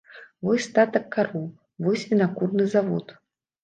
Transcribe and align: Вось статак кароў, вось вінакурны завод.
Вось 0.47 0.65
статак 0.69 1.05
кароў, 1.17 1.45
вось 1.85 2.09
вінакурны 2.11 2.63
завод. 2.77 3.19